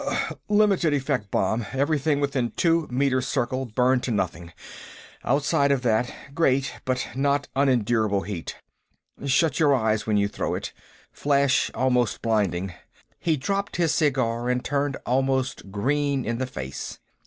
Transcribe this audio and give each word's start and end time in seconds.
"Limited 0.49 0.95
effect 0.95 1.29
bomb; 1.29 1.63
everything 1.73 2.19
within 2.19 2.49
two 2.55 2.87
meter 2.89 3.21
circle 3.21 3.65
burned 3.65 4.01
to 4.01 4.09
nothing; 4.09 4.51
outside 5.23 5.69
that, 5.69 6.11
great 6.33 6.73
but 6.85 7.09
not 7.13 7.47
unendurable 7.55 8.21
heat. 8.21 8.55
Shut 9.27 9.59
your 9.59 9.75
eyes 9.75 10.07
when 10.07 10.17
you 10.17 10.27
throw 10.27 10.55
it. 10.55 10.73
Flash 11.11 11.69
almost 11.75 12.23
blinding." 12.23 12.73
He 13.19 13.37
dropped 13.37 13.75
his 13.75 13.93
cigar 13.93 14.49
and 14.49 14.65
turned 14.65 14.97
almost 15.05 15.69
green 15.71 16.25
in 16.25 16.39
the 16.39 16.47
face. 16.47 16.97